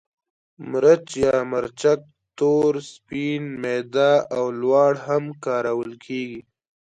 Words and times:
مرچ 0.69 1.07
یا 1.23 1.35
مرچک 1.51 1.99
تور، 2.37 2.73
سپین، 2.91 3.43
میده 3.61 4.11
او 4.35 4.43
لواړ 4.61 4.93
هم 5.05 5.23
کارول 5.45 5.91
کېږي. 6.05 6.41